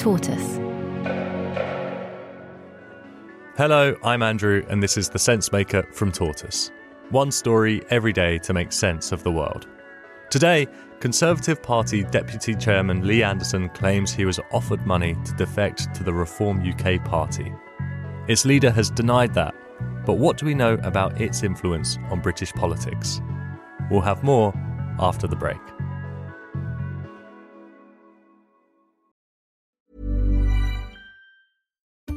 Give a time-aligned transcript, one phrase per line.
[0.00, 0.56] Tortoise.
[3.58, 6.70] Hello, I'm Andrew, and this is The Sense Maker from Tortoise.
[7.10, 9.68] One story every day to make sense of the world.
[10.30, 10.66] Today,
[11.00, 16.14] Conservative Party Deputy Chairman Lee Anderson claims he was offered money to defect to the
[16.14, 17.52] Reform UK party.
[18.26, 19.54] Its leader has denied that,
[20.06, 23.20] but what do we know about its influence on British politics?
[23.90, 24.54] We'll have more
[24.98, 25.60] after the break.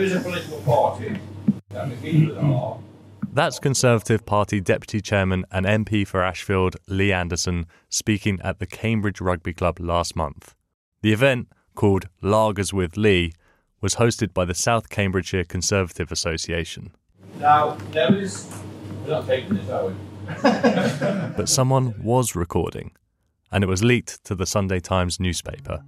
[0.00, 1.14] There is a political party
[1.68, 2.78] that are.
[3.34, 9.20] That's Conservative Party Deputy Chairman and MP for Ashfield, Lee Anderson, speaking at the Cambridge
[9.20, 10.54] Rugby Club last month.
[11.02, 13.34] The event, called Lagers with Lee,
[13.82, 16.92] was hosted by the South Cambridgeshire Conservative Association.
[17.38, 18.50] Now, there is.
[19.04, 19.94] We're not taking this, are we?
[21.36, 22.92] But someone was recording,
[23.52, 25.84] and it was leaked to the Sunday Times newspaper.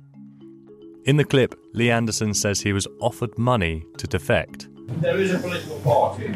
[1.05, 4.69] In the clip, Lee Anderson says he was offered money to defect.
[5.01, 6.33] There is a political party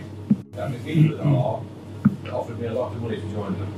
[0.53, 1.62] that the people are
[2.25, 3.72] that offered me a lot of money to join them.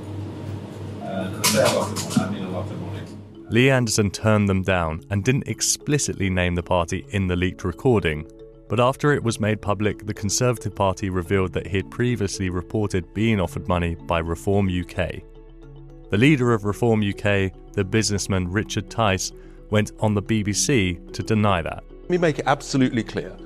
[1.03, 3.01] Uh, and I say a lot of money, I mean a lot of money.
[3.51, 8.27] Lee Anderson turned them down and didn't explicitly name the party in the leaked recording.
[8.71, 13.13] But after it was made public, the Conservative Party revealed that he had previously reported
[13.13, 15.21] being offered money by Reform UK.
[16.11, 19.33] The leader of Reform UK, the businessman Richard Tice,
[19.71, 21.85] went on the BBC to deny that.
[22.03, 23.37] Let me make it absolutely clear.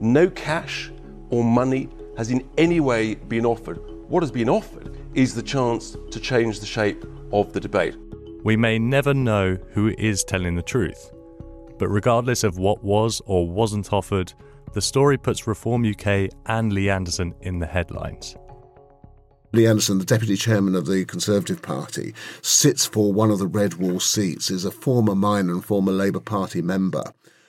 [0.00, 0.90] No cash
[1.30, 3.78] or money has in any way been offered.
[4.08, 7.96] What has been offered is the chance to change the shape of the debate.
[8.44, 11.10] We may never know who is telling the truth.
[11.78, 14.32] But regardless of what was or wasn't offered,
[14.72, 18.36] the story puts Reform UK and Lee Anderson in the headlines.
[19.54, 23.74] Lee Anderson, the deputy chairman of the Conservative Party, sits for one of the red
[23.74, 27.04] wall seats, is a former miner and former Labour Party member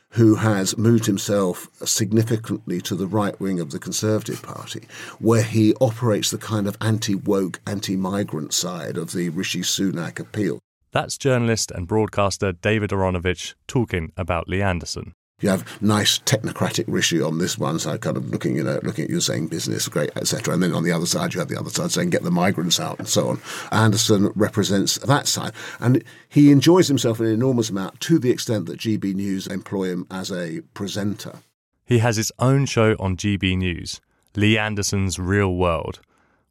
[0.10, 4.88] who has moved himself significantly to the right wing of the Conservative Party,
[5.20, 10.20] where he operates the kind of anti woke, anti migrant side of the Rishi Sunak
[10.20, 10.60] appeal.
[10.92, 15.14] That's journalist and broadcaster David Aaronovitch talking about Lee Anderson.
[15.44, 19.04] You have nice technocratic Rishi on this one side, kind of looking, you know, looking
[19.04, 20.54] at you saying business, great, etc.
[20.54, 22.80] And then on the other side, you have the other side saying get the migrants
[22.80, 23.42] out and so on.
[23.70, 25.52] Anderson represents that side,
[25.82, 30.08] and he enjoys himself an enormous amount to the extent that GB News employ him
[30.10, 31.40] as a presenter.
[31.86, 34.00] He has his own show on GB News,
[34.38, 36.00] Lee Anderson's Real World,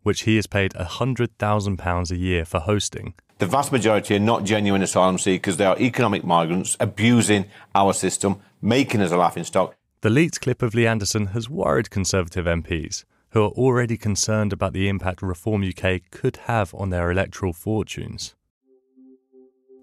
[0.02, 3.14] which he is paid £100,000 a year for hosting.
[3.38, 5.56] The vast majority are not genuine asylum seekers.
[5.56, 9.76] They are economic migrants abusing our system, making us a laughing stock.
[10.00, 14.72] The leaked clip of Lee Anderson has worried Conservative MPs, who are already concerned about
[14.72, 18.34] the impact Reform UK could have on their electoral fortunes.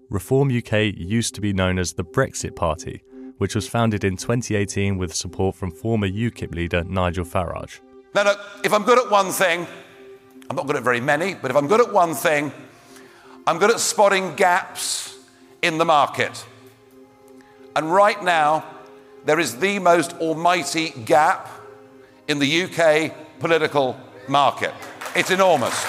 [0.08, 3.02] Reform UK used to be known as the Brexit Party,
[3.38, 7.80] which was founded in 2018 with support from former UKIP leader Nigel Farage.
[8.14, 9.66] Now, look, if I'm good at one thing,
[10.48, 12.52] I'm not good at very many, but if I'm good at one thing,
[13.46, 15.16] I'm good at spotting gaps
[15.62, 16.44] in the market.
[17.76, 18.64] And right now,
[19.24, 21.48] there is the most almighty gap
[22.28, 23.98] in the UK political
[24.28, 24.72] market.
[25.14, 25.86] It's enormous.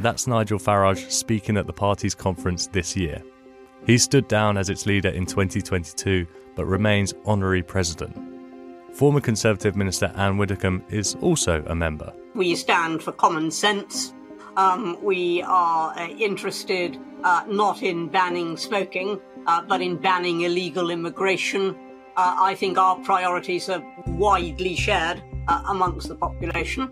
[0.00, 3.22] That's Nigel Farage speaking at the party's conference this year.
[3.86, 8.16] He stood down as its leader in 2022 but remains honorary president.
[8.94, 12.12] Former Conservative Minister Anne Widdecombe is also a member.
[12.34, 14.14] We stand for common sense.
[14.56, 20.90] Um, we are uh, interested uh, not in banning smoking, uh, but in banning illegal
[20.90, 21.76] immigration.
[22.16, 26.90] Uh, I think our priorities are widely shared uh, amongst the population.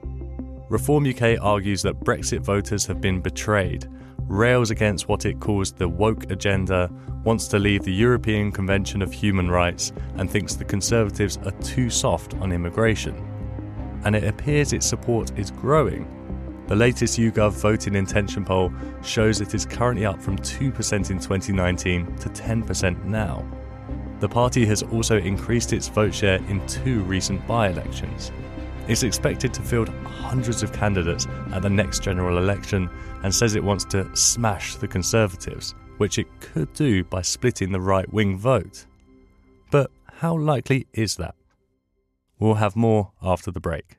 [0.69, 3.89] Reform UK argues that Brexit voters have been betrayed,
[4.27, 6.91] rails against what it calls the woke agenda,
[7.25, 11.91] wants to leave the European Convention of Human Rights, and thinks the Conservatives are too
[11.91, 13.15] soft on immigration.
[14.05, 16.09] And it appears its support is growing.
[16.73, 18.73] The latest YouGov voting intention poll
[19.03, 23.47] shows it is currently up from 2% in 2019 to 10% now.
[24.21, 28.33] The party has also increased its vote share in two recent by elections.
[28.89, 32.89] It's expected to field hundreds of candidates at the next general election
[33.23, 37.83] and says it wants to smash the Conservatives, which it could do by splitting the
[37.83, 38.87] right wing vote.
[39.71, 41.35] But how likely is that?
[42.39, 43.99] We'll have more after the break.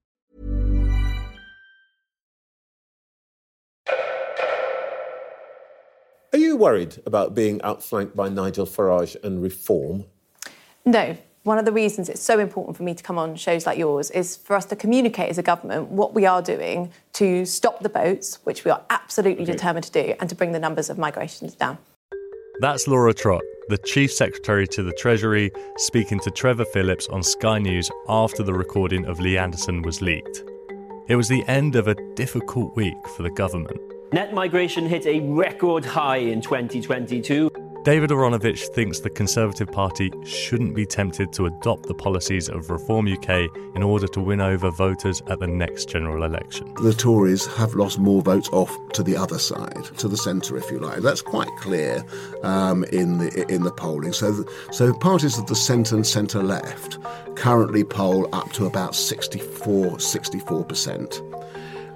[6.51, 10.03] You worried about being outflanked by Nigel Farage and reform?
[10.85, 11.17] No.
[11.43, 14.11] One of the reasons it's so important for me to come on shows like yours
[14.11, 17.89] is for us to communicate as a government what we are doing to stop the
[17.89, 21.55] boats, which we are absolutely determined to do, and to bring the numbers of migrations
[21.55, 21.77] down.
[22.59, 27.59] That's Laura Trott, the Chief Secretary to the Treasury, speaking to Trevor Phillips on Sky
[27.59, 30.43] News after the recording of Lee Anderson was leaked.
[31.07, 33.90] It was the end of a difficult week for the government.
[34.13, 37.49] Net migration hit a record high in 2022.
[37.85, 43.07] David Aaronovitch thinks the Conservative Party shouldn't be tempted to adopt the policies of Reform
[43.07, 46.73] UK in order to win over voters at the next general election.
[46.83, 50.69] The Tories have lost more votes off to the other side, to the centre, if
[50.69, 50.99] you like.
[50.99, 52.03] That's quite clear
[52.43, 54.11] um, in the in the polling.
[54.11, 56.99] So, so parties of the centre and centre left
[57.35, 61.21] currently poll up to about 64, 64 percent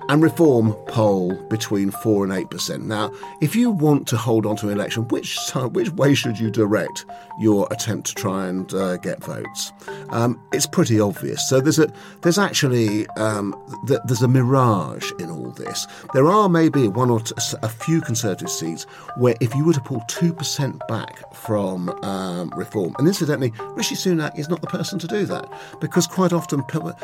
[0.10, 2.86] and Reform poll between four and eight percent.
[2.86, 3.12] Now,
[3.42, 5.38] if you want to hold on to an election, which
[5.72, 7.06] which way should you direct
[7.40, 9.72] your attempt to try and uh, get votes?
[10.10, 11.50] Um, it's pretty obvious.
[11.50, 11.92] So there's a
[12.22, 13.56] there's actually um,
[13.88, 15.88] th- there's a mirage in all this.
[16.14, 17.22] There are maybe one or
[17.64, 18.84] a few Conservative seats
[19.18, 23.96] where if you were to pull two percent back from um, Reform, and incidentally, Rishi
[23.96, 26.96] Sunak is not the person to do that because quite often par-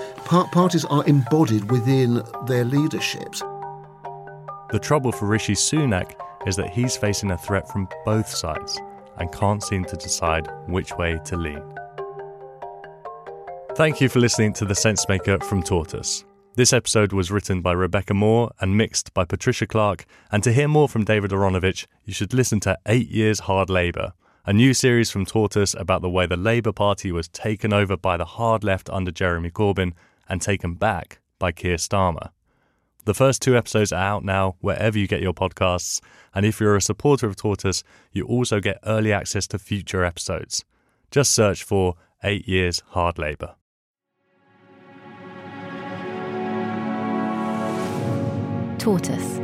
[0.51, 2.90] parties are embodied within their leaders
[4.71, 6.13] The trouble for Rishi Sunak
[6.47, 8.79] is that he's facing a threat from both sides
[9.17, 11.61] and can't seem to decide which way to lean.
[13.75, 16.25] Thank you for listening to The Sensemaker from Tortoise.
[16.55, 20.05] This episode was written by Rebecca Moore and mixed by Patricia Clark.
[20.31, 24.13] And to hear more from David Aaronovitch, you should listen to Eight Years Hard Labour,
[24.45, 28.17] a new series from Tortoise about the way the Labour Party was taken over by
[28.17, 29.93] the hard left under Jeremy Corbyn
[30.27, 32.31] and taken back by Keir Starmer.
[33.03, 36.01] The first two episodes are out now wherever you get your podcasts,
[36.35, 40.63] and if you're a supporter of Tortoise, you also get early access to future episodes.
[41.09, 43.55] Just search for 8 Years Hard Labour.
[48.77, 49.40] Tortoise